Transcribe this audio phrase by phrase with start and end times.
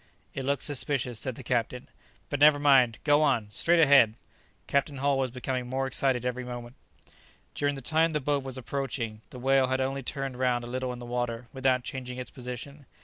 [0.33, 1.87] "It looks suspicious," said the captain;
[2.31, 3.49] "but never mind; go on!
[3.51, 4.15] straight ahead!"
[4.65, 6.73] Captain Hull was becoming more excited every moment.
[7.53, 10.91] During the time the boat was approaching, the whale had only turned round a little
[10.91, 12.87] in the water without changing its position.